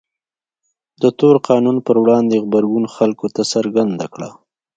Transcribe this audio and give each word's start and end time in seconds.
د 1.01 1.03
تور 1.19 1.35
قانون 1.47 1.77
پر 1.85 1.95
وړاندې 2.03 2.41
غبرګون 2.45 2.85
خلکو 2.95 3.25
ته 3.35 3.41
څرګنده 3.53 4.05
کړه. 4.13 4.29